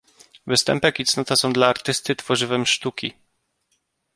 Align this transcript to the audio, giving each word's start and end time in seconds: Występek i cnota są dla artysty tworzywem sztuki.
Występek 0.47 0.99
i 0.99 1.05
cnota 1.05 1.35
są 1.35 1.53
dla 1.53 1.67
artysty 1.67 2.15
tworzywem 2.15 2.65
sztuki. 2.65 3.13